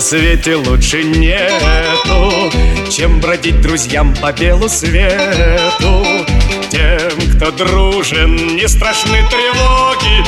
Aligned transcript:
свете 0.00 0.56
лучше 0.56 1.02
нету 1.04 2.50
Чем 2.90 3.20
бродить 3.20 3.60
друзьям 3.60 4.14
по 4.14 4.32
белу 4.32 4.68
свету. 4.68 6.06
Тем, 6.70 7.36
кто 7.36 7.50
дружен, 7.50 8.56
не 8.56 8.66
страшны 8.68 9.18
тревоги 9.28 10.24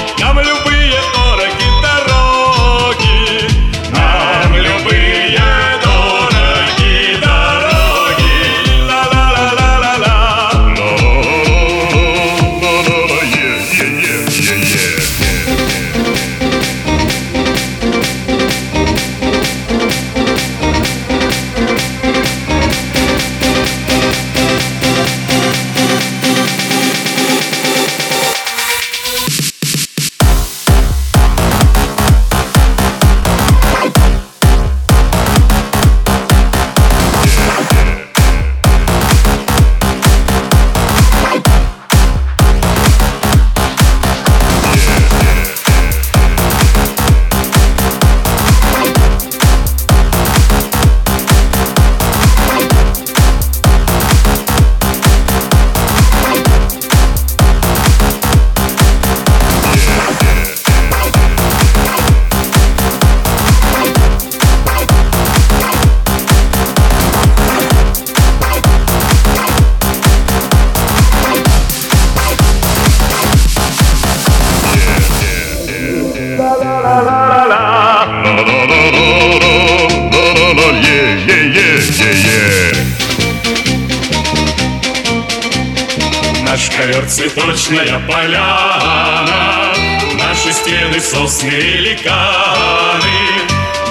Наш 86.42 86.68
ковер 86.76 87.06
цветочная 87.06 87.98
поляна 88.06 89.72
Наши 90.18 90.52
стены 90.52 91.00
сосны 91.00 91.48
и 91.48 91.78
ликаны 91.78 93.16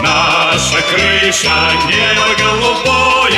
Наша 0.03 0.79
крыша 0.91 1.49
небо 1.87 2.27
голубое 2.37 3.32